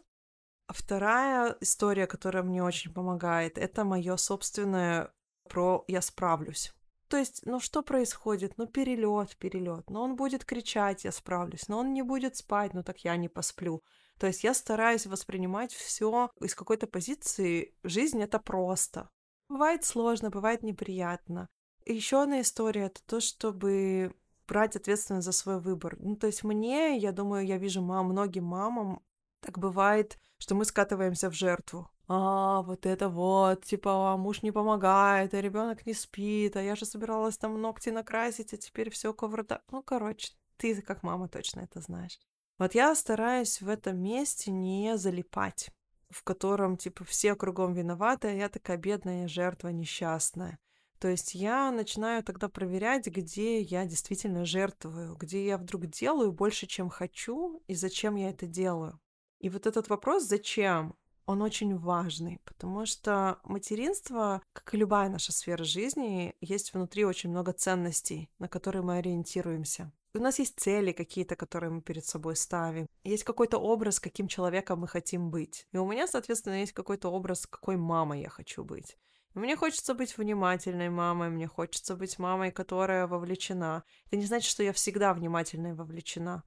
[0.68, 5.12] Вторая история, которая мне очень помогает, это мое собственное
[5.48, 6.74] про «я справлюсь».
[7.08, 8.54] То есть, ну что происходит?
[8.56, 9.88] Ну перелет, перелет.
[9.90, 11.68] Но он будет кричать, я справлюсь.
[11.68, 13.82] Но он не будет спать, ну так я не посплю.
[14.18, 17.74] То есть я стараюсь воспринимать все из какой-то позиции.
[17.82, 19.10] Жизнь это просто.
[19.48, 21.48] Бывает сложно, бывает неприятно.
[21.84, 24.14] Еще одна история это то, чтобы
[24.48, 25.96] брать ответственность за свой выбор.
[26.00, 29.02] Ну, то есть мне, я думаю, я вижу мам, многим мамам,
[29.40, 34.52] так бывает, что мы скатываемся в жертву а, вот это вот, типа, а муж не
[34.52, 39.14] помогает, а ребенок не спит, а я же собиралась там ногти накрасить, а теперь все
[39.14, 39.62] коврода.
[39.70, 42.18] Ну, короче, ты как мама точно это знаешь.
[42.58, 45.70] Вот я стараюсь в этом месте не залипать,
[46.10, 50.58] в котором, типа, все кругом виноваты, а я такая бедная жертва несчастная.
[51.00, 56.66] То есть я начинаю тогда проверять, где я действительно жертвую, где я вдруг делаю больше,
[56.66, 59.00] чем хочу, и зачем я это делаю.
[59.40, 60.94] И вот этот вопрос «зачем?»
[61.26, 67.30] Он очень важный, потому что материнство, как и любая наша сфера жизни, есть внутри очень
[67.30, 69.92] много ценностей, на которые мы ориентируемся.
[70.16, 72.86] У нас есть цели какие-то, которые мы перед собой ставим.
[73.02, 75.66] Есть какой-то образ, каким человеком мы хотим быть.
[75.72, 78.96] И у меня, соответственно, есть какой-то образ, какой мамой я хочу быть.
[79.34, 83.82] Мне хочется быть внимательной мамой, мне хочется быть мамой, которая вовлечена.
[84.06, 86.44] Это не значит, что я всегда внимательна и вовлечена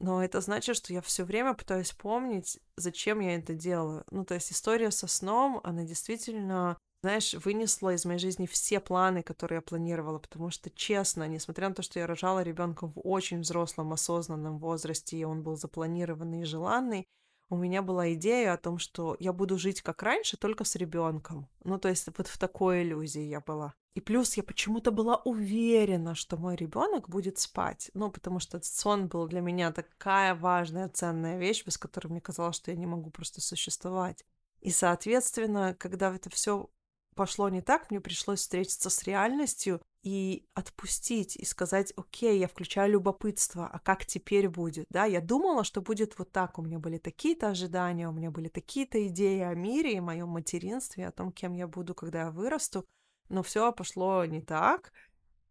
[0.00, 4.04] но это значит, что я все время пытаюсь помнить, зачем я это делаю.
[4.10, 9.22] Ну, то есть история со сном, она действительно, знаешь, вынесла из моей жизни все планы,
[9.22, 13.40] которые я планировала, потому что, честно, несмотря на то, что я рожала ребенка в очень
[13.40, 17.06] взрослом, осознанном возрасте, и он был запланированный и желанный,
[17.50, 21.48] у меня была идея о том, что я буду жить как раньше, только с ребенком.
[21.64, 23.74] Ну, то есть вот в такой иллюзии я была.
[23.94, 27.90] И плюс я почему-то была уверена, что мой ребенок будет спать.
[27.94, 32.56] Ну, потому что сон был для меня такая важная, ценная вещь, без которой мне казалось,
[32.56, 34.24] что я не могу просто существовать.
[34.60, 36.70] И, соответственно, когда это все
[37.16, 42.92] пошло не так, мне пришлось встретиться с реальностью и отпустить, и сказать, окей, я включаю
[42.92, 46.96] любопытство, а как теперь будет, да, я думала, что будет вот так, у меня были
[46.96, 51.52] такие-то ожидания, у меня были такие-то идеи о мире и моем материнстве, о том, кем
[51.52, 52.86] я буду, когда я вырасту,
[53.30, 54.92] но все пошло не так.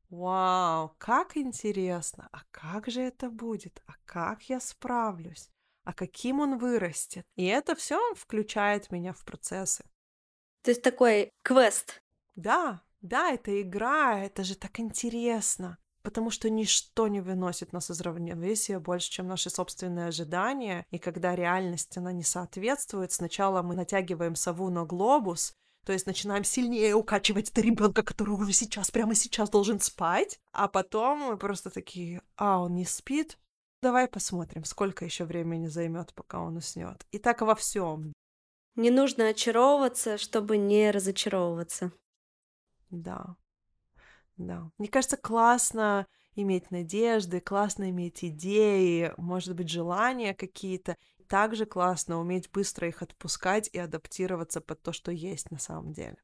[0.10, 2.30] Вау, как интересно!
[2.32, 3.82] А как же это будет?
[3.88, 5.50] А как я справлюсь?
[5.90, 7.26] а каким он вырастет.
[7.36, 9.84] И это все включает меня в процессы.
[10.62, 12.00] То есть такой квест.
[12.36, 15.80] Да, да, это игра, это же так интересно.
[16.04, 20.86] Потому что ничто не выносит нас из равновесия больше, чем наши собственные ожидания.
[20.92, 26.44] И когда реальность, она не соответствует, сначала мы натягиваем сову на глобус, то есть начинаем
[26.44, 31.70] сильнее укачивать до ребенка, который уже сейчас, прямо сейчас должен спать, а потом мы просто
[31.70, 33.38] такие, а, он не спит,
[33.82, 37.06] давай посмотрим, сколько еще времени займет, пока он уснет.
[37.12, 38.14] И так во всем.
[38.76, 41.92] Не нужно очаровываться, чтобы не разочаровываться.
[42.90, 43.36] Да.
[44.38, 44.72] Да.
[44.78, 50.96] Мне кажется, классно иметь надежды, классно иметь идеи, может быть, желания какие-то.
[51.30, 56.18] Также классно уметь быстро их отпускать и адаптироваться под то, что есть на самом деле.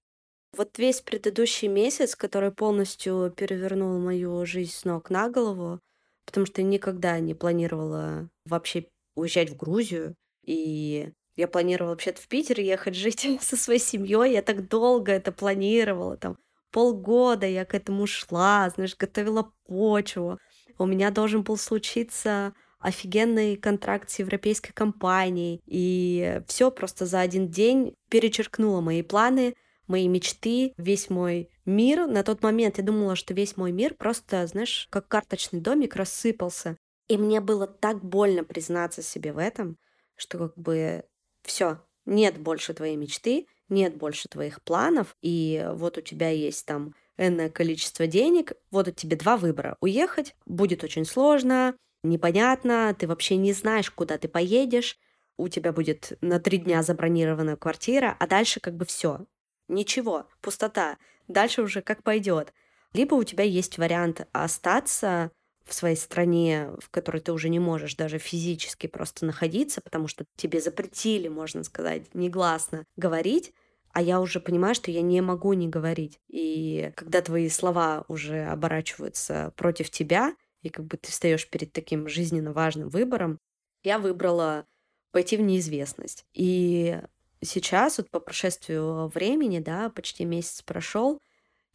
[0.58, 5.80] Вот весь предыдущий месяц, который полностью перевернул мою жизнь с ног на голову,
[6.26, 12.60] потому что никогда не планировала вообще уезжать в Грузию, и я планировала вообще-то в Питер
[12.60, 14.34] ехать жить со своей семьей.
[14.34, 16.38] Я так долго это планировала, там
[16.72, 20.40] полгода я к этому шла, знаешь, готовила почву.
[20.80, 22.54] У меня должен был случиться
[22.86, 29.56] офигенный контракт с европейской компанией, и все просто за один день перечеркнуло мои планы,
[29.88, 32.06] мои мечты, весь мой мир.
[32.06, 36.78] На тот момент я думала, что весь мой мир просто, знаешь, как карточный домик рассыпался.
[37.08, 39.78] И мне было так больно признаться себе в этом,
[40.16, 41.06] что как бы
[41.42, 46.94] все, нет больше твоей мечты, нет больше твоих планов, и вот у тебя есть там
[47.18, 49.76] энное количество денег, вот у тебя два выбора.
[49.80, 51.76] Уехать будет очень сложно,
[52.10, 54.98] непонятно, ты вообще не знаешь, куда ты поедешь,
[55.38, 59.26] у тебя будет на три дня забронированная квартира, а дальше как бы все.
[59.68, 60.98] Ничего, пустота.
[61.28, 62.54] Дальше уже как пойдет.
[62.94, 65.32] Либо у тебя есть вариант остаться
[65.66, 70.26] в своей стране, в которой ты уже не можешь даже физически просто находиться, потому что
[70.36, 73.54] тебе запретили, можно сказать, негласно говорить,
[73.92, 76.20] а я уже понимаю, что я не могу не говорить.
[76.28, 80.36] И когда твои слова уже оборачиваются против тебя,
[80.66, 83.38] и как бы ты встаешь перед таким жизненно важным выбором,
[83.84, 84.66] я выбрала
[85.12, 86.26] пойти в неизвестность.
[86.34, 87.00] И
[87.44, 91.20] сейчас, вот по прошествию времени, да, почти месяц прошел,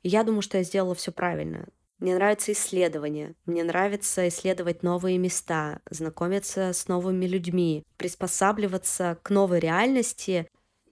[0.03, 1.69] я думаю, что я сделала все правильно.
[1.99, 9.61] Мне нравится исследование, мне нравится исследовать новые места, знакомиться с новыми людьми, приспосабливаться к новой
[9.61, 10.49] реальности.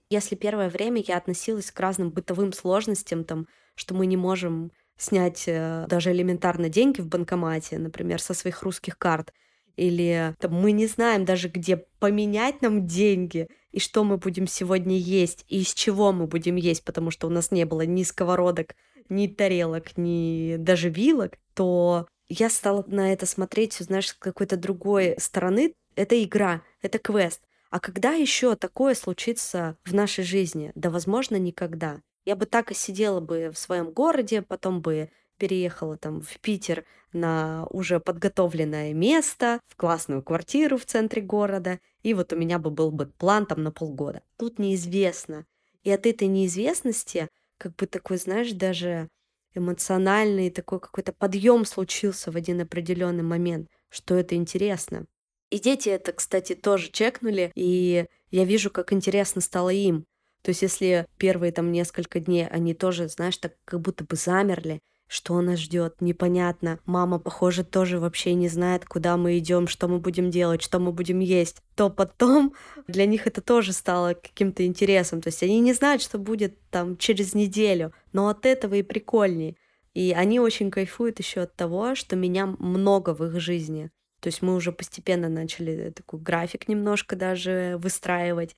[0.09, 5.45] Если первое время я относилась к разным бытовым сложностям, там, что мы не можем снять
[5.47, 9.33] э, даже элементарно деньги в банкомате, например, со своих русских карт,
[9.75, 14.97] или там, мы не знаем даже, где поменять нам деньги, и что мы будем сегодня
[14.97, 18.75] есть, и из чего мы будем есть, потому что у нас не было ни сковородок,
[19.07, 25.15] ни тарелок, ни даже вилок, то я стала на это смотреть, знаешь, с какой-то другой
[25.17, 25.73] стороны.
[25.95, 27.41] Это игра, это квест.
[27.69, 30.71] А когда еще такое случится в нашей жизни?
[30.75, 32.01] Да, возможно, никогда.
[32.29, 36.85] Я бы так и сидела бы в своем городе, потом бы переехала там в Питер
[37.11, 42.69] на уже подготовленное место, в классную квартиру в центре города, и вот у меня бы
[42.69, 44.21] был бы план там на полгода.
[44.37, 45.47] Тут неизвестно.
[45.81, 49.09] И от этой неизвестности как бы такой, знаешь, даже
[49.55, 55.07] эмоциональный такой какой-то подъем случился в один определенный момент, что это интересно.
[55.49, 60.05] И дети это, кстати, тоже чекнули, и я вижу, как интересно стало им.
[60.41, 64.79] То есть если первые там несколько дней они тоже, знаешь, так как будто бы замерли,
[65.09, 66.79] что нас ждет, непонятно.
[66.85, 70.91] Мама, похоже, тоже вообще не знает, куда мы идем, что мы будем делать, что мы
[70.91, 71.57] будем есть.
[71.75, 72.53] То потом
[72.87, 75.19] для них это тоже стало каким-то интересом.
[75.21, 79.55] То есть они не знают, что будет там через неделю, но от этого и прикольнее.
[79.95, 83.89] И они очень кайфуют еще от того, что меня много в их жизни.
[84.19, 88.55] То есть мы уже постепенно начали такой график немножко даже выстраивать,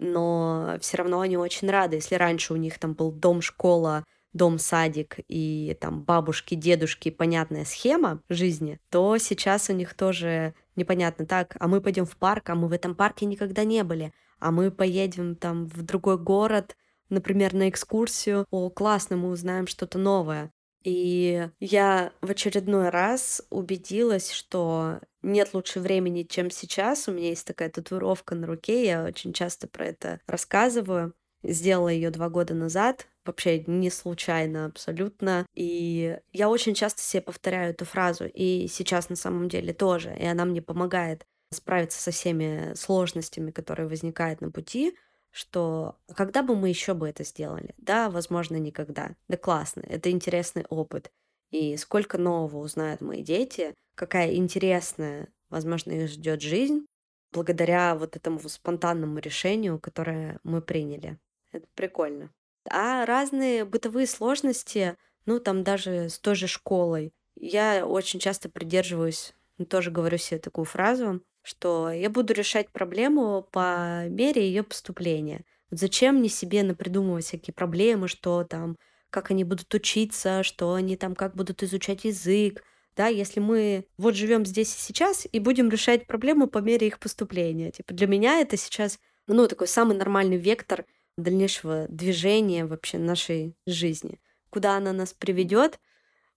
[0.00, 1.96] но все равно они очень рады.
[1.96, 7.64] Если раньше у них там был дом, школа, дом, садик и там бабушки, дедушки, понятная
[7.64, 12.54] схема жизни, то сейчас у них тоже непонятно так, а мы пойдем в парк, а
[12.54, 16.76] мы в этом парке никогда не были, а мы поедем там в другой город,
[17.08, 20.50] например, на экскурсию, о, классно, мы узнаем что-то новое.
[20.82, 27.08] И я в очередной раз убедилась, что нет лучше времени, чем сейчас.
[27.08, 31.14] У меня есть такая татуировка на руке, я очень часто про это рассказываю.
[31.42, 35.46] Сделала ее два года назад, вообще не случайно абсолютно.
[35.54, 40.24] И я очень часто себе повторяю эту фразу, и сейчас на самом деле тоже, и
[40.24, 44.94] она мне помогает справиться со всеми сложностями, которые возникают на пути,
[45.30, 47.74] что когда бы мы еще бы это сделали?
[47.78, 49.16] Да, возможно, никогда.
[49.28, 51.10] Да классно, это интересный опыт.
[51.50, 56.86] И сколько нового узнают мои дети, какая интересная, возможно, их ждет жизнь,
[57.32, 61.18] благодаря вот этому спонтанному решению, которое мы приняли.
[61.52, 62.30] Это прикольно.
[62.68, 69.34] А разные бытовые сложности, ну там даже с той же школой, я очень часто придерживаюсь,
[69.58, 75.44] ну, тоже говорю себе такую фразу, что я буду решать проблему по мере ее поступления.
[75.70, 78.76] Вот зачем мне себе напридумывать всякие проблемы, что там,
[79.10, 82.62] как они будут учиться, что они там, как будут изучать язык,
[82.96, 86.98] да, если мы вот живем здесь и сейчас и будем решать проблемы по мере их
[86.98, 87.70] поступления.
[87.70, 90.84] Типа для меня это сейчас, ну, такой самый нормальный вектор
[91.16, 94.20] дальнейшего движения вообще нашей жизни.
[94.50, 95.78] Куда она нас приведет,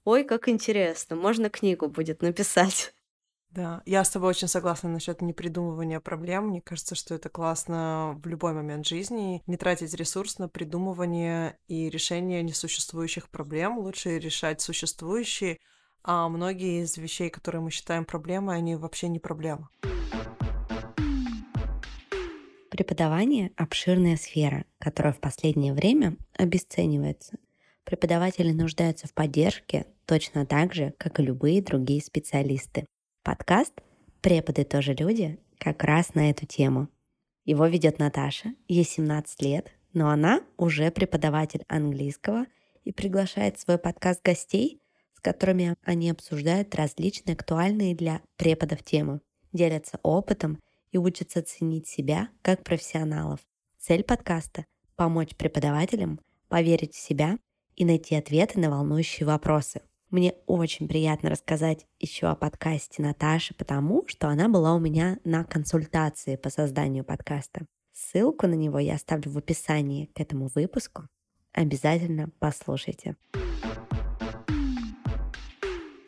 [0.04, 2.94] ой, как интересно, можно книгу будет написать.
[3.54, 6.48] Да, я с тобой очень согласна насчет непридумывания проблем.
[6.48, 9.44] Мне кажется, что это классно в любой момент жизни.
[9.46, 13.78] Не тратить ресурс на придумывание и решение несуществующих проблем.
[13.78, 15.60] Лучше решать существующие,
[16.04, 19.70] а многие из вещей, которые мы считаем проблемой, они вообще не проблема.
[22.72, 27.38] Преподавание— обширная сфера, которая в последнее время обесценивается.
[27.84, 32.88] Преподаватели нуждаются в поддержке точно так же, как и любые другие специалисты.
[33.24, 33.72] Подкаст
[34.20, 36.90] «Преподы тоже люди» как раз на эту тему.
[37.46, 42.48] Его ведет Наташа, ей 17 лет, но она уже преподаватель английского
[42.84, 44.82] и приглашает в свой подкаст гостей,
[45.16, 49.22] с которыми они обсуждают различные актуальные для преподов темы,
[49.54, 50.60] делятся опытом
[50.92, 53.40] и учатся ценить себя как профессионалов.
[53.80, 54.66] Цель подкаста–
[54.98, 56.20] помочь преподавателям
[56.50, 57.38] поверить в себя
[57.78, 59.80] и найти ответы на волнующие вопросы–
[60.14, 65.44] мне очень приятно рассказать еще о подкасте Наташи, потому что она была у меня на
[65.44, 67.66] консультации по созданию подкаста.
[67.94, 71.08] Ссылку на него я оставлю в описании к этому выпуску.
[71.52, 73.16] Обязательно послушайте.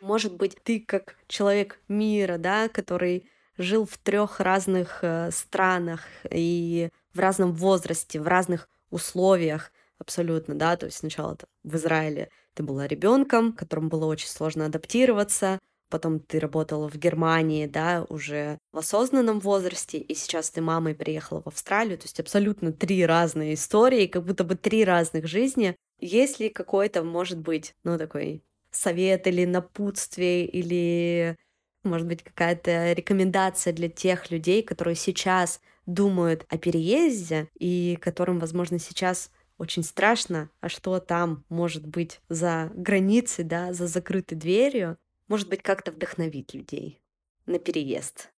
[0.00, 3.28] Может быть, ты как человек мира, да, который
[3.58, 10.76] жил в трех разных э, странах и в разном возрасте, в разных условиях абсолютно, да,
[10.76, 16.40] то есть сначала в Израиле ты была ребенком, которому было очень сложно адаптироваться, потом ты
[16.40, 21.98] работала в Германии, да, уже в осознанном возрасте, и сейчас ты мамой приехала в Австралию,
[21.98, 25.76] то есть абсолютно три разные истории, как будто бы три разных жизни.
[26.00, 31.36] Есть ли какой-то, может быть, ну, такой совет или напутствие, или,
[31.84, 38.78] может быть, какая-то рекомендация для тех людей, которые сейчас думают о переезде и которым, возможно,
[38.78, 44.98] сейчас очень страшно, а что там может быть за границей, да, за закрытой дверью,
[45.28, 47.02] может быть, как-то вдохновить людей
[47.46, 48.32] на переезд.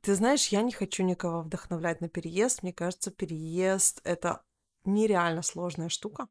[0.00, 2.62] Ты знаешь, я не хочу никого вдохновлять на переезд.
[2.62, 4.42] Мне кажется, переезд— это
[4.84, 6.28] нереально сложная штука.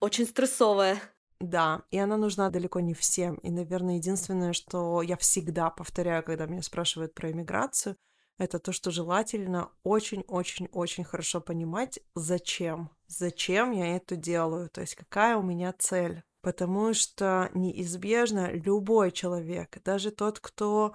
[0.00, 1.00] Очень стрессовая.
[1.40, 3.34] Да, и она нужна далеко не всем.
[3.36, 7.96] И, наверное, единственное, что я всегда повторяю, когда меня спрашивают про иммиграцию,
[8.38, 12.90] это то, что желательно очень-очень-очень хорошо понимать, зачем.
[13.06, 16.22] Зачем я это делаю, то есть какая у меня цель.
[16.42, 20.94] Потому что неизбежно любой человек, даже тот, кто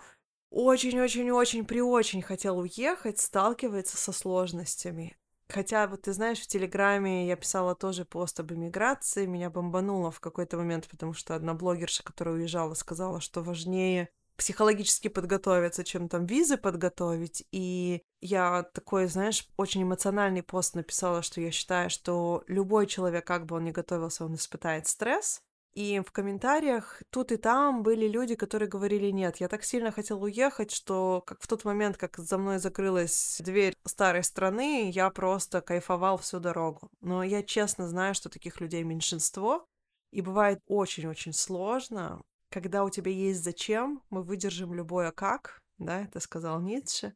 [0.49, 5.17] очень-очень-очень при очень хотел уехать, сталкивается со сложностями.
[5.49, 10.21] Хотя, вот ты знаешь, в Телеграме я писала тоже пост об иммиграции, меня бомбануло в
[10.21, 16.25] какой-то момент, потому что одна блогерша, которая уезжала, сказала, что важнее психологически подготовиться, чем там
[16.25, 17.45] визы подготовить.
[17.51, 23.45] И я такой, знаешь, очень эмоциональный пост написала, что я считаю, что любой человек, как
[23.45, 25.41] бы он ни готовился, он испытает стресс.
[25.73, 30.21] И в комментариях тут и там были люди, которые говорили, нет, я так сильно хотел
[30.21, 35.61] уехать, что как в тот момент, как за мной закрылась дверь старой страны, я просто
[35.61, 36.89] кайфовал всю дорогу.
[36.99, 39.65] Но я честно знаю, что таких людей меньшинство,
[40.11, 42.21] и бывает очень-очень сложно,
[42.51, 47.13] когда у тебя есть зачем, мы выдержим любое как, да, это сказал Ницше,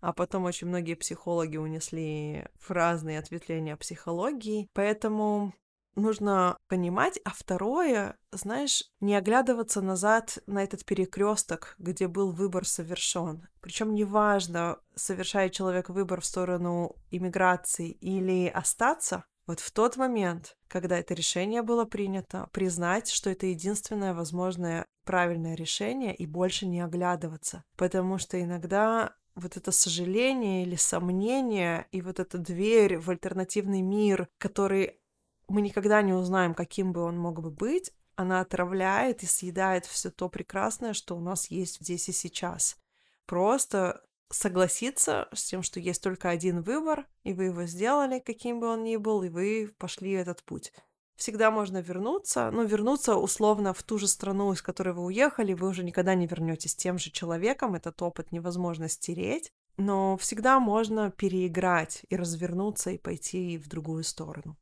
[0.00, 5.52] а потом очень многие психологи унесли в разные ответвления психологии, поэтому
[5.98, 13.48] нужно понимать, а второе, знаешь, не оглядываться назад на этот перекресток, где был выбор совершен.
[13.60, 20.98] Причем неважно, совершает человек выбор в сторону иммиграции или остаться, вот в тот момент, когда
[20.98, 27.64] это решение было принято, признать, что это единственное возможное правильное решение и больше не оглядываться.
[27.76, 34.28] Потому что иногда вот это сожаление или сомнение и вот эта дверь в альтернативный мир,
[34.36, 35.00] который
[35.48, 40.10] мы никогда не узнаем, каким бы он мог бы быть, она отравляет и съедает все
[40.10, 42.76] то прекрасное, что у нас есть здесь и сейчас.
[43.24, 48.68] Просто согласиться с тем, что есть только один выбор, и вы его сделали, каким бы
[48.68, 50.72] он ни был, и вы пошли этот путь.
[51.16, 55.68] Всегда можно вернуться, но вернуться условно в ту же страну, из которой вы уехали, вы
[55.68, 59.50] уже никогда не вернетесь тем же человеком, этот опыт невозможно стереть.
[59.76, 64.56] но всегда можно переиграть и развернуться и пойти в другую сторону.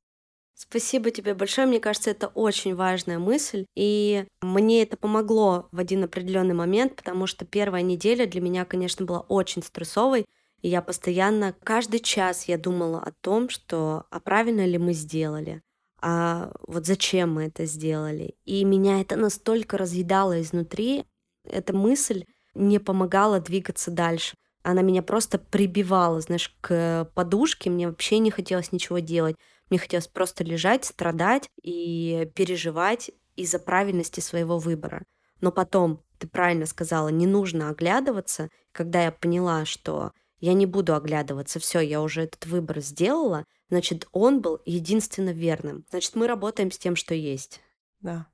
[0.59, 1.67] Спасибо тебе большое.
[1.67, 3.67] Мне кажется, это очень важная мысль.
[3.75, 9.05] И мне это помогло в один определенный момент, потому что первая неделя для меня, конечно,
[9.05, 10.25] была очень стрессовой.
[10.63, 15.61] И я постоянно, каждый час я думала о том, что а правильно ли мы сделали,
[16.01, 18.35] а вот зачем мы это сделали.
[18.47, 21.05] И меня это настолько разъедало изнутри,
[21.45, 24.37] эта мысль не помогала двигаться дальше.
[24.63, 29.37] Она меня просто прибивала, знаешь, к подушке, мне вообще не хотелось ничего делать.
[29.71, 35.05] Мне хотелось просто лежать, страдать и переживать из-за правильности своего выбора.
[35.41, 38.49] Но потом, ты правильно сказала, не нужно оглядываться.
[38.73, 44.09] Когда я поняла, что я не буду оглядываться, все, я уже этот выбор сделала, значит,
[44.13, 45.85] он был единственно верным.
[45.91, 47.61] Значит, мы работаем с тем, что есть.
[48.01, 48.27] Да,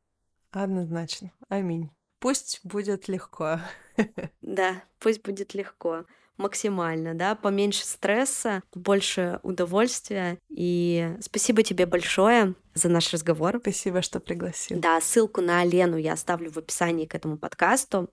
[0.50, 1.32] однозначно.
[1.48, 1.90] Аминь.
[2.18, 3.60] Пусть будет легко.
[4.42, 6.04] Да, пусть будет легко
[6.42, 10.38] максимально, да, поменьше стресса, больше удовольствия.
[10.48, 13.58] И спасибо тебе большое за наш разговор.
[13.60, 14.78] Спасибо, что пригласил.
[14.78, 18.10] Да, ссылку на Лену я оставлю в описании к этому подкасту.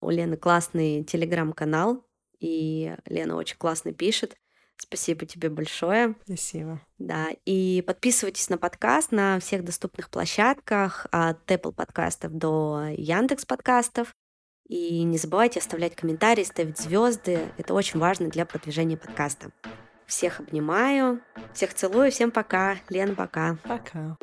[0.00, 2.04] У Лены классный телеграм-канал,
[2.38, 4.36] и Лена очень классно пишет.
[4.76, 6.14] Спасибо тебе большое.
[6.24, 6.80] Спасибо.
[6.98, 14.14] Да, и подписывайтесь на подкаст на всех доступных площадках, от Apple подкастов до Яндекс подкастов.
[14.70, 17.40] И не забывайте оставлять комментарии, ставить звезды.
[17.58, 19.50] Это очень важно для продвижения подкаста.
[20.06, 21.20] Всех обнимаю,
[21.52, 22.76] всех целую, всем пока.
[22.88, 23.58] Лен, пока.
[23.64, 24.16] Пока.